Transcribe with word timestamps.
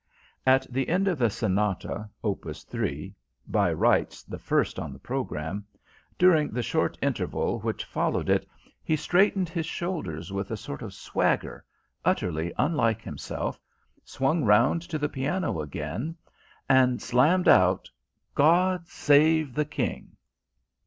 At 0.47 0.65
the 0.73 0.89
end 0.89 1.07
of 1.07 1.19
the 1.19 1.29
Sonata, 1.29 2.09
Op. 2.23 2.43
III 2.73 3.13
by 3.47 3.71
rights 3.71 4.23
the 4.23 4.39
first 4.39 4.79
on 4.79 4.91
the 4.93 4.97
programme 4.97 5.63
during 6.17 6.49
the 6.49 6.63
short 6.63 6.97
interval 7.03 7.59
which 7.59 7.85
followed 7.85 8.27
it 8.27 8.49
he 8.83 8.95
straightened 8.95 9.47
his 9.47 9.67
shoulders 9.67 10.33
with 10.33 10.49
a 10.49 10.57
sort 10.57 10.81
of 10.81 10.95
swagger, 10.95 11.63
utterly 12.03 12.51
unlike 12.57 13.03
himself, 13.03 13.59
swung 14.03 14.43
round 14.43 14.81
to 14.81 14.97
the 14.97 15.07
piano 15.07 15.61
again, 15.61 16.15
and 16.67 16.99
slammed 16.99 17.47
out 17.47 17.87
"God 18.33 18.87
Save 18.87 19.53
the 19.53 19.65
King." 19.65 20.17